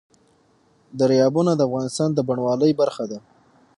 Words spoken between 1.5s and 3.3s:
د افغانستان د بڼوالۍ برخه ده.